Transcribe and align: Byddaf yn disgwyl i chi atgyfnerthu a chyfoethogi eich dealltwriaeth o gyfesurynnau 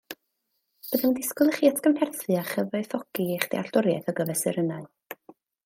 Byddaf 0.85 1.03
yn 1.09 1.13
disgwyl 1.17 1.51
i 1.51 1.53
chi 1.57 1.69
atgyfnerthu 1.71 2.37
a 2.39 2.47
chyfoethogi 2.53 3.29
eich 3.37 3.47
dealltwriaeth 3.55 4.13
o 4.15 4.17
gyfesurynnau 4.21 4.91